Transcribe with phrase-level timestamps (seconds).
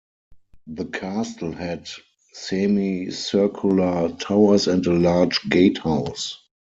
[0.65, 1.87] The Castle had
[2.33, 6.39] semicircular towers and a large gatehouse.